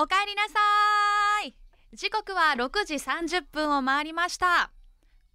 [0.00, 0.54] おかえりなさ
[1.44, 1.56] い。
[1.92, 4.70] 時刻は6時30分を回りました。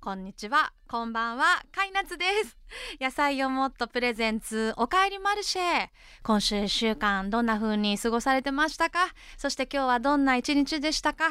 [0.04, 0.74] こんにちは。
[0.90, 1.64] こんばんは。
[1.74, 2.58] カイナツです。
[3.00, 4.74] 野菜をもっとプレゼンツ。
[4.76, 5.88] おかえりマルシェ。
[6.24, 9.14] 今週1週間どんな風に過ごされてましたか？
[9.38, 11.30] そして今日はどんな一日でしたか、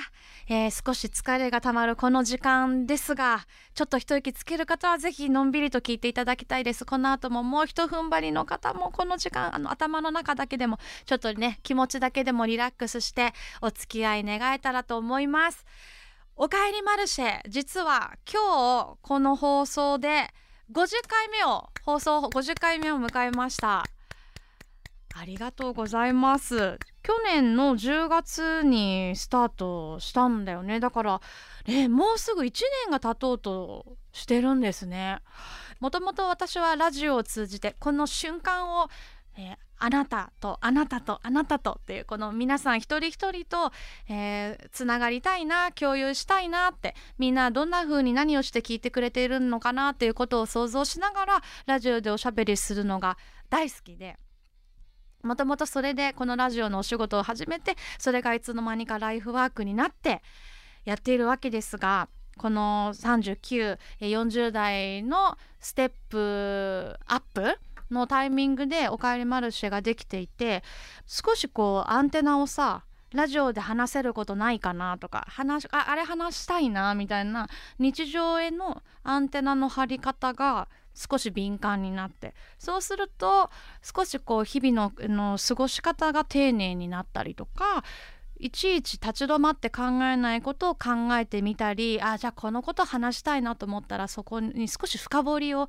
[0.49, 6.87] えー、少し疲れがたまるこの時間ですがちょっと一息つける方はぜひのんびりと聞いていただきたいです。
[6.87, 15.67] この後ももう一踏ん張りの方もこの時間あの頭の中だけでもちょっとね気持ちだけでもリラックスしてお付き合い願えたらと思います。
[16.45, 17.39] おかえりマルシェ。
[17.49, 20.27] 実は今日この放送で
[20.73, 23.85] 50回目を放送50回目を迎えました。
[25.15, 26.81] ありがとうございます。
[27.05, 30.81] 去年の10月にスタートしたんだよね。
[30.81, 31.21] だから、
[31.69, 32.51] ね、もうすぐ1
[32.87, 35.21] 年が経とうとしてるんですね。
[35.79, 38.89] もともと私はラジオを通じてこの瞬間を、
[39.37, 43.73] えーあなたとあなたとあなたとっていうこの皆さん一人一人と、
[44.09, 53.19] えー、つながりたいな共有したいなってみんなどんな風に何をして聞いてくれているのかなっていうことを想像しながらラジオでおしゃべりするのが
[53.51, 54.19] 大好きで。
[55.25, 60.21] もともとそれでこのラジオのお仕事を始めてそれがいつの間にかライフワークになって
[60.85, 67.57] やっているわけですがこの3940代のステップアップ
[67.93, 70.63] のタイミングで「おかえりマルシェ」ができていて
[71.07, 83.51] 少しこうアンテナをさラジオで話せることないかなとか話ああれ話したいなみたいな日常へのアンテナの張り方が少し敏感になってそうすると
[83.83, 87.85] 少しこう日々のの過ごし方が丁寧になったりとか
[88.39, 95.69] いちいち立ち止まって考えないことを考えてみたりあじゃあこのこと話したいなと思ったらそこに少し深掘りを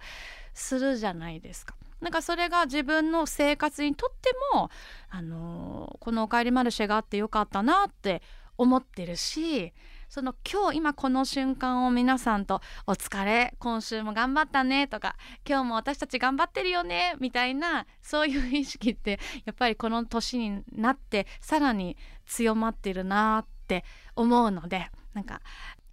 [0.53, 1.75] するじゃないですか。
[2.03, 4.69] なんかそれが自分の生活にとっても、
[5.09, 8.21] あの、この「おかえりマルシェ」があってよかったなって
[8.57, 9.73] 思ってるし
[10.09, 15.15] その今日今この瞬間を皆さんと「お疲れ今週も頑張ったね」とか
[15.47, 21.97] 「今日も私たち頑張ってるよね」みたいなそういう意識ってやっぱりこの年になってさらに
[22.27, 23.83] 強まってるなって
[24.15, 25.41] 思うのでなんか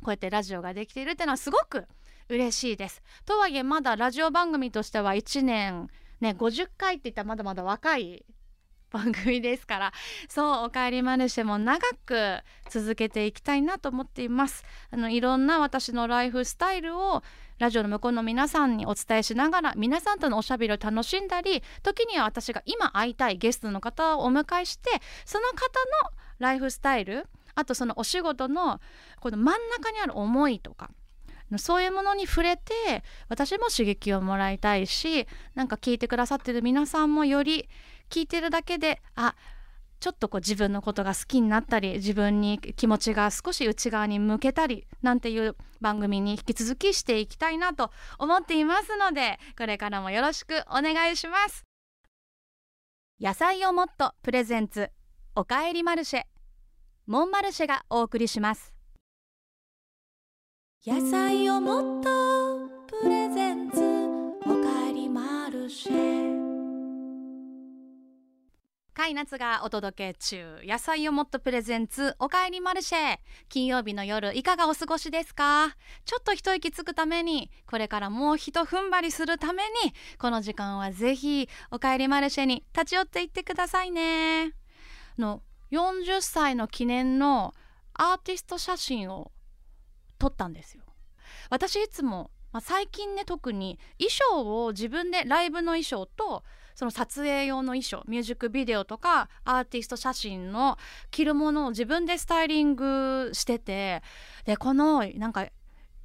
[0.03, 1.87] こうやってラジオができているっていうのはすごく
[2.28, 3.03] 嬉しいです。
[3.25, 5.88] とはいえまだラジオ番組としては1年
[6.20, 8.25] ね50回って言ったらまだまだ若い
[8.91, 9.92] 番組ですから。
[10.28, 14.64] そう「おかえりマルシェ」も長く続けていきたいなと思っています。
[14.91, 17.22] あのいろんな私のライフスタイルを
[17.59, 24.91] ラジオの向こうの皆さんにお伝えしながら皆さんとのおしゃべりを楽しんだり時には私が今会いたいゲストの方をお迎えして
[25.26, 25.56] その方
[26.04, 28.80] のライフスタイルあとそのお仕事の
[29.20, 30.91] この真ん中にある思いとか
[31.59, 37.69] そういうものに触れて私も刺激をもらいたいしなんか聞いてくださってる皆さんもより
[38.09, 39.34] 聞いてるだけであ
[40.00, 51.65] ちょっとこう自分のことが好きになったり自分に気持ちが少し内側に向けたりなんていう番組に引き続きしていきたいなと思っていますのでこれからもよろしくお願いします。
[53.21, 54.91] 野菜をもっとプレゼンツ
[55.37, 56.22] おかえりマルシェ
[57.06, 58.79] モンマルシェがお送りします。
[60.86, 62.06] 野菜をもっと
[62.86, 63.82] プレゼンツ
[64.46, 66.30] おかえりマルシェ。
[68.94, 73.18] カイナツがお届け中野菜をもっとプレゼンツおかえりマルシェ。
[73.50, 75.76] 金曜日の夜いかがお過ごしですか？
[76.06, 84.54] ちょっと一息つくためにこれからもう一踏ん張りするためにこの時間はぜひおかえりマルシェに立ち寄っていってくださいね。
[85.18, 85.42] の
[85.72, 87.52] 40歳の記念の
[87.92, 89.30] アーティスト写真を
[90.20, 90.84] 撮ったんですよ。
[91.48, 96.44] 私いつも、まあ、最近ね特に衣装を自分でライブの衣装と
[96.75, 100.78] その撮影用の衣装ミュージックビデオとかアーティスト写真の
[101.10, 104.03] 着るものを自分でスタイリングしてて
[104.44, 105.48] でこのなんか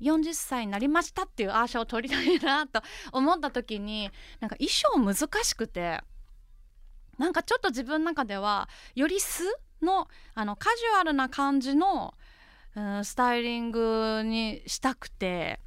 [0.01, 2.81] 40歳になりましたっていうアーシャを撮りたいなと
[3.11, 4.09] 思った時に
[4.39, 6.01] なんか衣装難しくて
[7.17, 9.43] なんかちょっと自分の中ではより素
[9.81, 12.13] のあのカジュアルな感じの
[13.03, 15.59] スタイリングにしたくて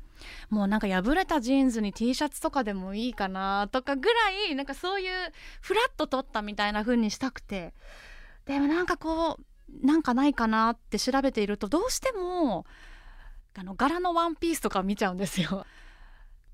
[0.50, 5.10] もうなんか破れたジーンズに T シャツとかでもいいかなとかぐらいなんかそういう
[5.60, 7.72] フラッと撮ったみたいな風にしたくて
[8.44, 12.66] でもなんかこうなんかないかなって調べているとどうしても
[13.56, 15.66] あの柄のワンピースとか見ちゃうんですよ。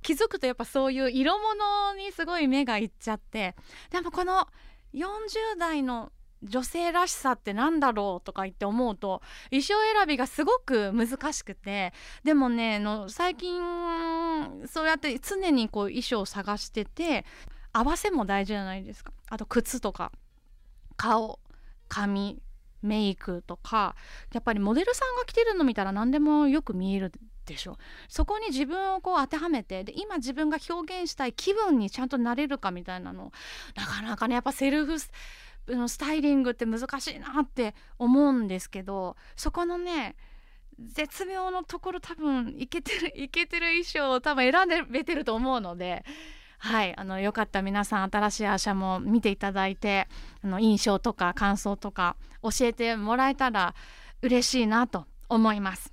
[0.03, 3.55] 気づくとやっぱそういう色物にすごい目がいっちゃって
[3.91, 4.47] でもこの
[4.93, 6.13] 40代の
[6.45, 11.93] 女性らしさってなんだろうとか言って思うと衣装選びがすごく難しくて
[12.23, 13.61] でもねの最近
[14.67, 17.25] そうやって常にこう衣装を探してて
[17.73, 19.13] 合わせも大事じゃないですか。
[19.29, 20.13] あと靴とか
[20.97, 21.41] 顔
[21.89, 22.41] 髪
[22.83, 23.97] メイクとか
[24.33, 27.13] やっぱりモデルさんが着てるの見たら何でもよく見える
[27.47, 27.77] でしょ。
[28.09, 33.33] そこに自分をこう当てはめてで今自分が表現したい気分にちゃんとなれるかみたいなの。
[33.75, 34.95] なかなかねやっぱセルフ
[35.89, 40.17] スタイリングって難しいなって思うんですけどそこのね
[40.79, 46.05] 絶妙のところ多分いけてる いけてる衣装を多分選んでれてると思うので。
[46.57, 50.09] はいあのよかった皆さん新しいアシャも見ていただいて
[50.43, 53.75] あの印象とか感想とか教えてもらえたら
[54.23, 55.93] 嬉しいなと思います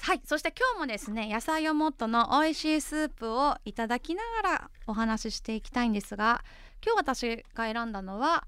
[0.00, 6.42] はいそして今日もですね野菜をもっとの美味しいスープをいただきながらお話ししていきたいんですが
[6.84, 8.46] 今日私が選んだのは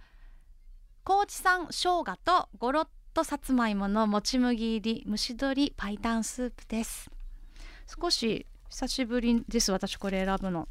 [1.04, 7.10] 高知産生姜とゴロッとさつまいものもち麦入り蒸し鶏パイタンスープです。
[7.98, 10.68] 少し久しぶりです私これ選ぶの。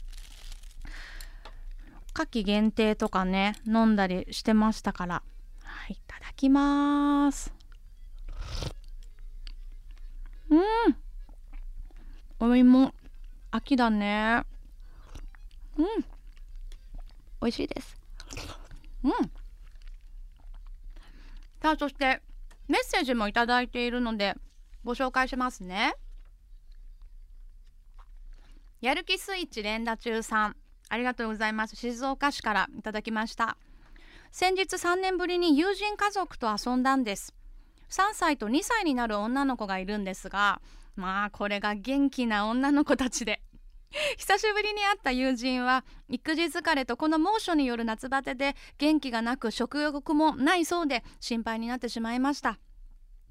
[2.14, 5.24] 夏季限定とかね飲んだりしてましたから。
[5.64, 7.52] はいいただきます。
[10.52, 10.62] うん。
[12.40, 12.94] お芋。
[13.50, 14.44] 秋だね。
[15.78, 15.86] うん。
[17.46, 17.96] 美味しいです。
[19.04, 19.12] うん。
[21.62, 22.22] さあそして
[22.68, 24.34] メッセージもいただいているので
[24.84, 25.94] ご紹介しますね。
[28.82, 30.56] やる気スイッチ連打中さん。
[30.90, 31.76] ありがとうございます。
[31.76, 33.58] 静岡市からいただきました。
[34.32, 37.36] 先日3年ぶりに友人家族と遊んだんです。
[37.92, 40.60] 3歳と2歳になる女の子がいるんですが
[40.96, 43.40] まあこれが元気な女の子たちで。
[44.18, 52.60] 久しぶりに会った友人は育児疲れとこの猛暑による夏バテで元気がなく食欲もないそうで心配になってしまいました。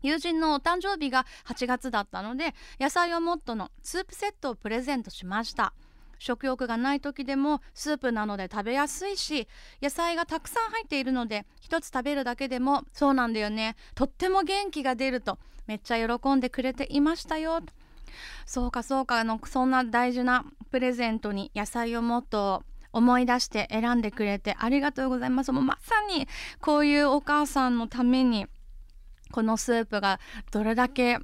[0.02, 5.72] 友人のお誕生日が8月だったので野菜をもっとのスープセットをプレゼントしました。
[6.18, 9.48] 食欲がない時でもスープなので食べやすいし
[9.82, 17.60] 野菜がたくさん入っているので一つ食べるだけでもそうなんだよねとっても元気が出るとめっちゃ喜んでくれていましたよ。
[17.60, 17.72] と
[18.46, 19.20] そうかそうか。
[19.20, 22.62] あのそんな大事なプレゼントに野菜をもっと
[22.92, 25.52] 思い出して選んでくれてありがとうございます。
[25.52, 26.28] もうまさに
[26.60, 28.46] こういうお母さんのために
[29.32, 30.20] このスープが
[30.52, 31.18] どれだけ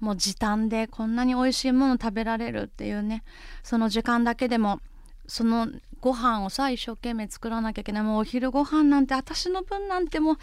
[0.00, 3.22] もう時短でこんなに美味しいもの食べられるっていうね。
[3.62, 4.80] その時間だけでも
[5.26, 5.68] その
[6.06, 10.36] ご飯をさ一生懸命作らなきゃいけないもうお昼ご飯なんて私の分なんてもう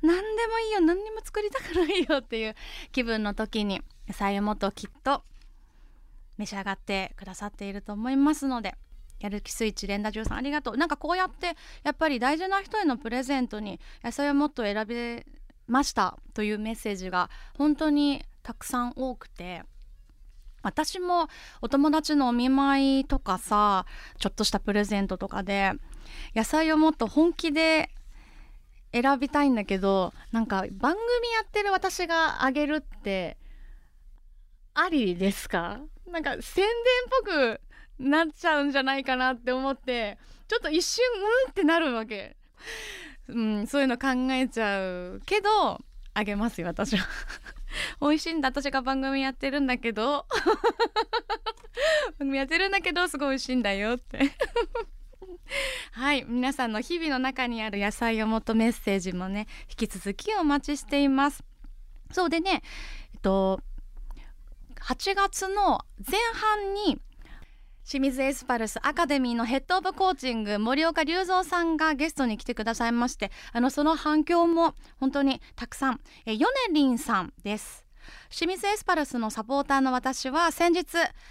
[0.00, 2.54] 何でもいいよ何にも作りたくないよっていう
[2.90, 5.22] 気分の時に野菜をもっときっと
[6.38, 8.74] 召し上がってくださっていると思いますので
[9.18, 10.78] やる気スイッチ連打13ありがとう。
[10.78, 15.26] なんかこうやってやっぱり大事な人へのプレゼントに野菜をもっと選べ
[15.68, 17.28] ましたというメッセージが
[17.58, 19.64] 本当にたくさん多くて
[20.62, 21.28] 私も
[21.60, 23.86] お友達のお見舞いとかさ
[24.18, 25.72] ちょっとしたプレゼントとかで
[26.34, 27.90] 野菜をもっと本気で
[28.92, 31.00] 選びたいんだけどなんか番組
[31.34, 33.36] やってる私があげるって
[34.74, 35.80] ありですか？
[36.10, 36.68] なんか宣伝っ
[37.24, 37.60] ぽく
[37.98, 40.18] なっちゃうんじゃないかなって思って
[40.48, 41.04] ちょっと一瞬
[41.46, 42.36] うんってなるわけ、
[43.28, 45.80] うん、そういうの考えちゃうけど
[46.14, 47.06] あげますよ私は。
[48.00, 48.48] 美味しいんだ。
[48.48, 50.26] 私が番組やってるんだけど。
[52.18, 54.18] 番組やってるんだけどすごい美味しいんだよって。
[55.92, 56.24] はい。
[56.24, 61.44] 皆さんの日々の中にある野菜をもとメッセージもね引き続きお待ちしています。
[62.12, 62.62] そうでね
[63.14, 63.60] えっと
[64.80, 67.00] 8月の前半に
[67.90, 76.00] 清水エスパルスアカデミーのヘッドオブコーチング森岡隆三さんがゲストに来てくださいましてあのその反響も本当にたくさん。
[76.24, 77.84] えヨネリンさんです。
[78.30, 80.86] 清水エスパルスのサポーターの私は先日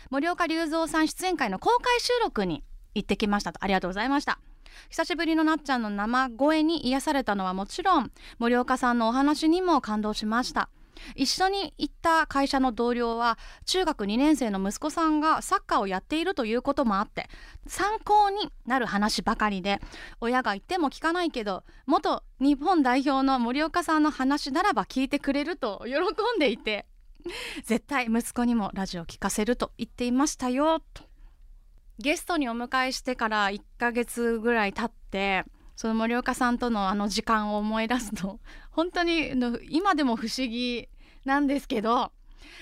[0.10, 2.62] 森岡隆三さん出演会の公開収録に
[2.94, 3.64] 行ってきましたと。
[3.64, 4.42] ありがとうございました。
[4.90, 10.68] 久しぶりのなっちゃんの生声に癒されたのはもちろん森岡さんのお話にも感動しました。
[11.16, 17.30] 一緒に行った会社の同僚は中学2年生の息子さんがサッカーをやっているということもあって
[17.68, 19.80] 参考になる話ばかりで
[20.22, 25.94] 親が言っても聞かないけど元日本代表の森岡さんの話ならば聞いてくれると喜
[26.38, 26.86] んでいて
[27.64, 31.04] 絶対息子にもラジオ聞かせると言っていましたよと。
[32.00, 35.44] ゲストにお迎えしてから1ヶ月ぐらい経って
[35.80, 39.32] その森岡さんとのあの時間を思い出すと 本当に
[39.70, 40.90] 今でも不思議
[41.24, 42.12] なんですけど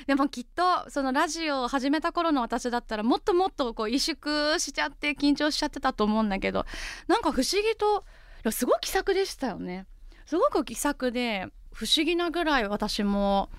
[0.06, 6.68] でもきっとそのラジオを始めた頃の私だったらもっともっとこう萎縮しちゃって緊張しちゃってたと思うんだけど
[7.08, 8.06] なんか不思議と
[8.52, 9.88] すごい気さくでしたよね。
[10.28, 13.50] すごく気さくで不思議なぐらい私も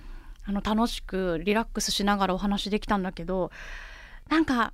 [0.45, 3.51] あの楽しくリラックスしながらお話できたんだけど
[4.29, 4.71] なんか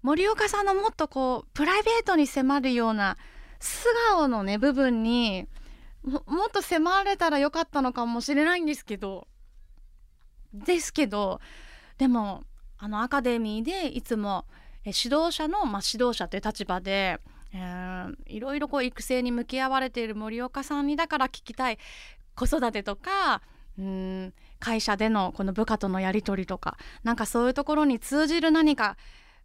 [0.00, 3.18] 森岡さんのもっとこうプライベートに迫るような
[3.58, 5.48] 素顔のね部分に
[6.02, 9.26] もっと迫られたらよかったのかもしれないんですけど
[10.54, 11.40] ですけど
[11.98, 12.44] でも
[12.78, 14.44] あのアカデミーでいつも
[14.84, 17.18] 指導者の、まあ、指導者という立場で、
[17.52, 21.78] えー、いろいろこう育成に向き合われている森岡さんにだから聞きたい
[22.36, 23.42] 子育てとか
[23.78, 28.96] うん会社でのこの部下とのやり取りとかなんかそういうところに通じる何か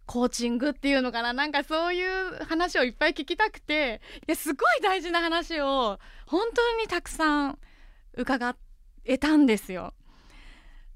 [0.06, 1.34] コーチングっていうのかな。
[1.34, 4.02] なんかそういう話をいっぱい聞きたくて。
[4.28, 7.60] いやすごい大事な話を本当にたくさん
[8.16, 8.56] 伺
[9.06, 9.94] えたんですよ。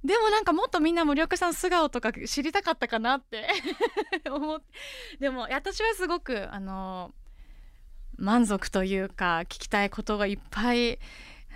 [0.04, 3.48] でもなんかもっとみんな森岡さん素顔とか知りたかったかなって。
[4.30, 4.66] 思って。
[5.20, 7.14] でも私はすごくあの
[8.18, 11.00] 満足というか聞きたいことがいっぱい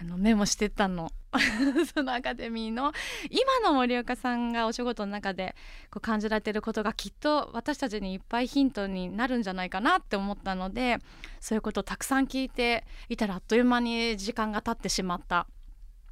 [0.01, 1.11] あのメモしてたの。
[1.93, 2.93] そのアカデミーの。
[3.29, 5.55] 今の森岡さんがお仕事の中で
[5.91, 10.99] こう感じられてることがきっと私たちにいっぱいヒントになるんじゃないかなって思ったので
[11.39, 15.47] そういうことをたくさん聞いていたらあっという間に時間が経ってしまった。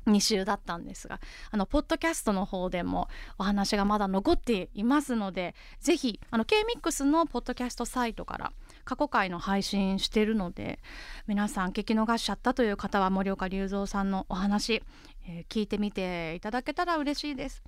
[0.08, 1.20] 2週だったんですが
[1.52, 8.54] あのポッドキャストの方でもお話がまだ残っていますのでぜひあの K-MIX のポッドキャストサイトから
[8.88, 10.80] 過去回の配信してるので
[11.28, 14.82] 皆さん聞き逃しちゃったという方は森岡隆三さんのお話、
[15.28, 17.62] えー、聞いてみていただけたら嬉しいです。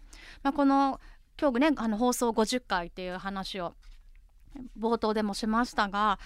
[0.44, 1.02] まあ、この
[1.38, 3.74] 今日ねあの放送50回っていう話を
[4.80, 6.20] 冒頭でもしましたが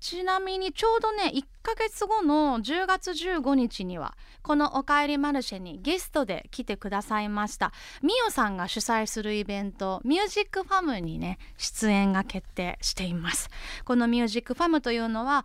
[0.00, 7.72] ちなみにちょうどね1ヶ月後の10月15日にはこの「おかえりマルシェ」にゲストで来てくださいました。
[8.02, 13.50] みおさんが主催するイベント「ミュージックファム」にね出演が決定しています。
[13.84, 15.44] この「ミュージックファム」というのは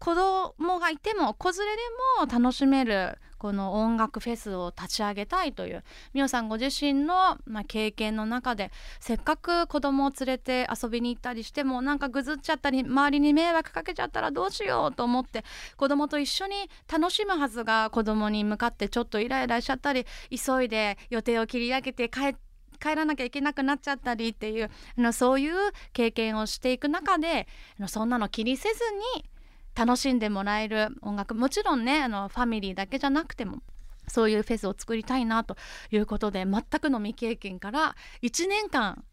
[0.00, 1.82] 子供がいても子連れで
[2.20, 5.84] も楽しめるこの音楽フェスを立ち上げたいという
[6.14, 8.70] みおさんご自身の、まあ、経験の中で
[9.00, 15.44] せっかく子供を連れて遊びに行ったりしてもなんかぐずっちゃったり周りに迷惑かけちゃったらどうしようと思って
[15.76, 16.54] 子供と一緒に
[16.90, 22.38] 楽しむはずが子供に向かってちょっとイライラしちゃったり急いで予定を切り上げて帰って
[22.80, 25.54] 帰らなきゃいけなくなっちゃったりっていうのそういう
[25.92, 27.46] 経験をしていく中で
[27.86, 28.78] そんなの気にせず
[29.16, 29.24] に
[29.74, 31.34] 楽しんでもらえる音楽。
[31.34, 33.62] もちろんねあのファミリーだけじゃなくても
[34.08, 35.56] そういうフェスを作りたいなと
[35.90, 39.04] いうことで全くの未経験から1年間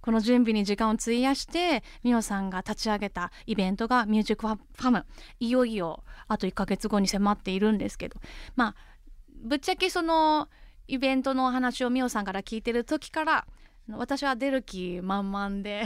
[0.00, 5.06] この準備に時間を費やしてミオさんが立ち上げたイベントがミュージックファム
[5.40, 8.20] いよいよあと1ヶ月後に迫っているんですけど。
[8.54, 8.76] まあ
[9.44, 10.48] ぶっちゃけその
[10.88, 13.46] イベントのお話をミオさんから聞いてる時から
[13.90, 15.84] 私は出る気満々で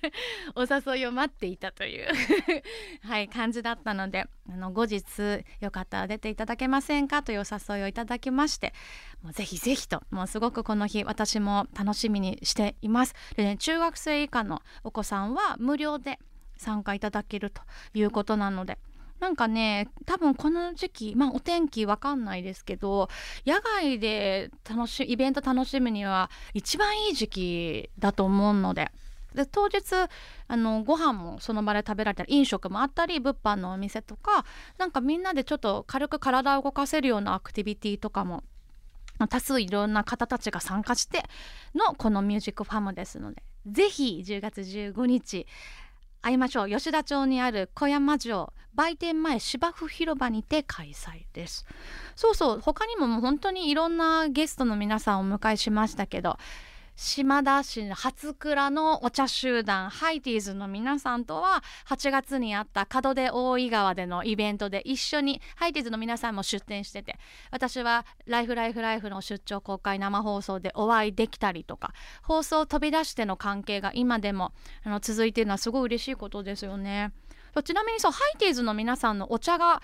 [0.56, 2.08] お誘いを待っていたという
[3.06, 8.72] はい感じだったのであの後日よかったら出ていただけませんかというお誘いをいただきまして
[9.22, 13.14] もうぜひぜひともうすごくこの日私も楽しみにしています。
[13.36, 16.18] で、ね、中学生以下のお子さんは無料で
[16.56, 18.78] 参加いただけるということなので
[19.20, 23.08] なんかね多分この時期まあお天気わかんないですけど
[23.46, 28.90] 野外で楽しイベント楽しむには一番いい時期だと思うので。
[29.34, 29.82] で当日
[30.46, 34.44] あのご飯もその場で食べられたり飲食もあったり物販のお店とか
[34.78, 38.44] なんかみんなでちょっと軽く体を動かせるようなアクティビティとかも
[39.28, 41.24] 多数いろんな方たちが参加して
[41.74, 45.46] のこのミュージックファムですのでぜひ10月15日
[46.24, 46.70] 会いましょう。
[46.70, 51.66] 吉田町にある小山城売店前芝生広場にて開催です。
[52.16, 56.38] そうそう他にももう本当にいろんなゲストの皆さんをお迎えしましたけど
[56.96, 67.18] 島田市初倉のお茶集団ハイティーズの皆さんとは8月にあった門出大井川でのイベントで一緒にハイティーズの皆さんも出展してて
[67.50, 74.52] 私は「ライフライフライフ」の出張公開生放送でお会いできたりとか放送飛び出しての関係が今でも
[74.84, 77.12] あの続いてるのはすごい嬉しいことですよね。
[77.64, 79.80] ちなみにそうハイティーズの皆さんのお茶が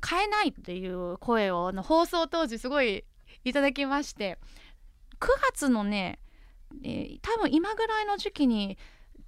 [0.00, 3.04] 買えないっていう声を放送当時すごい
[3.44, 4.38] いただきまして
[5.18, 6.20] 9月のね
[6.84, 8.78] えー、多分今ぐらいの時期に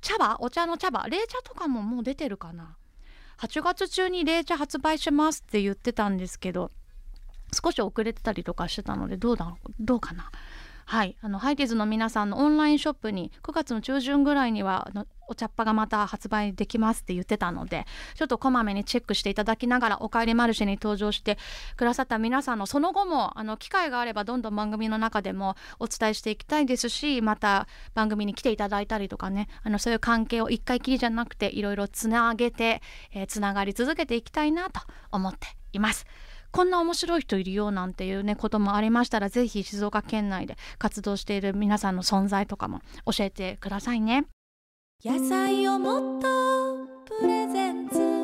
[0.01, 2.77] 茶葉お茶の茶葉冷茶とかももう出てるかな。
[3.39, 6.71] 8月中に冷茶発売しますって言ってたんですけど
[7.55, 10.31] 少し遅れてたりとかしてたのでどうだろうどうかな。
[10.91, 14.91] はいあのハイティーズの皆さんのオンラインショップに9月の中旬ぐらいには
[15.29, 21.39] お茶っ葉がまた発売できますって言ってたのでちょっとこまめにチェックしていただきながら「おかえりマルシェ」に登場して
[21.77, 32.83] くださった皆さんのその後もあの機会があればどんどん番組の中でもお伝えしていきたいですしまた番組に来ていただいたりとかねあのそういう関係を一回きりじゃなくていろいろつなげて、
[33.13, 34.81] えー、つながり続けていきたいなと
[35.13, 36.05] 思っています。
[36.53, 44.27] こんな面白い人いるよなんていうねこともありましたら是非静岡県内で活動している皆さんの存在とかも教えてくださいね。
[45.03, 46.87] 野菜をもっと
[47.21, 48.20] プレゼンツ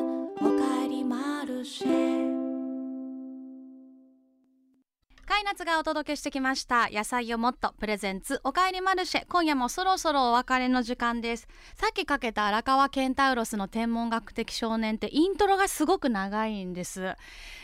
[5.37, 6.89] カイナツがお届けしてきました。
[6.89, 9.25] 野菜をもっとプレゼンツおかえりマルシェ。
[9.27, 11.47] 今夜もそろそろお別れの時間です。
[11.75, 17.13] さっきかけた荒川ケンタウロスの天文学的少年ってイントロがすごく長いんです。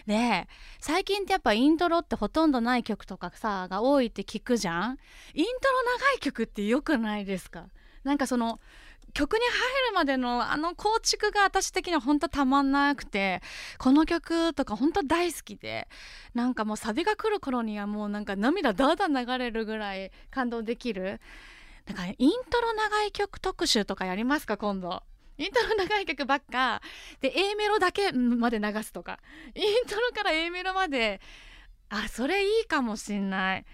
[0.05, 0.47] で
[0.81, 4.99] 最近ってやっぱイントロってほとんどない曲とかさが多いって聞くじゃん。
[5.33, 7.65] イントロ長い曲って良くないですか？
[8.03, 8.59] なんかその
[9.13, 13.41] 曲に入るまでのあの構築が私的には本当たまんなくて
[13.77, 15.87] この曲とか本当大好きで
[16.33, 21.21] なんかもうサビが来る頃にはもうなんか涙ダーダー流れるぐらい感動できる。
[21.85, 25.03] だからイントロ長い曲特集とかやりますか今度。
[25.37, 26.81] イントロ長い曲ばっか。
[27.19, 29.19] で A メロだけまで流すとか。
[29.53, 31.21] イントロから A メロまで。
[31.89, 33.65] あそれいいかもしんない。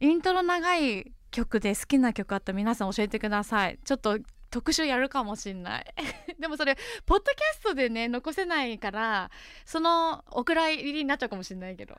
[0.00, 3.78] イントロ長い曲で好きな曲あったら皆さん教えてください。
[3.84, 4.18] ちょっと
[4.50, 5.94] 特集やるかもしんない。
[6.38, 6.76] でもそれ
[7.06, 9.30] ポッドキャストでね残せないから
[9.64, 11.98] そのお蔵入りになっちゃうかもしんないけど。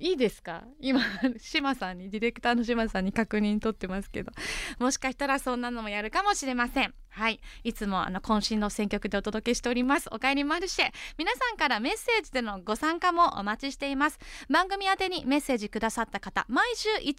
[0.00, 0.64] いいですか？
[0.80, 1.00] 今
[1.38, 4.32] 島さんにディレクターの島さんに確認取ってますけど。
[4.78, 6.94] もしかしたらそんなのもやるかもしれません。
[7.10, 7.40] はい。
[7.64, 10.08] いつもあの渾身の選曲でお届けしております。
[10.10, 14.18] おかえりマルシェ皆さんからメッセージでのご参加もお待ちしています。
[14.48, 17.14] 番組宛てにメッセージくださった方毎週1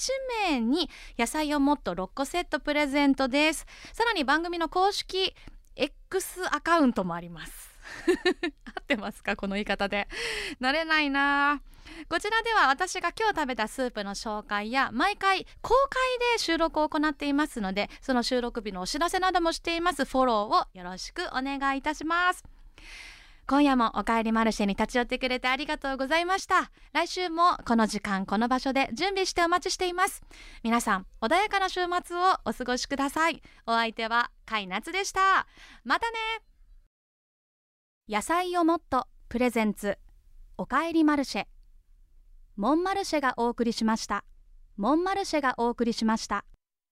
[0.49, 3.67] 名に野菜をもっと6個セットプレゼントです。
[3.93, 5.35] さらに番組の公式
[5.75, 7.69] X アカウントもあります。
[8.75, 9.35] 合ってますか？
[9.35, 10.07] この言い方で。
[10.59, 11.61] 慣れないな
[12.09, 20.05] こちらでは私が今日食べたスープの紹介や毎回公開で収録を行っていますのでその収録日のお知らせなどもしています。
[20.05, 22.43] フォローをよろしくお願いいたします。
[23.47, 26.71] 今夜もおかえりマルシェに立ち寄ってくれてありがとうございました。
[26.93, 30.21] 来週もこの時間この場所で準備してお待ちしています。
[30.63, 33.41] 皆さん穏やかな週末をお過ごしください。
[33.65, 35.47] お相手はカイナツでした。
[35.83, 36.17] またね。
[38.07, 39.97] 野菜をもっとプレゼンツ。
[40.57, 41.45] おかえりマルシェ。
[42.57, 44.25] モンマルシェがお送りしました。
[44.77, 46.43] モンマルシェがお送りしました。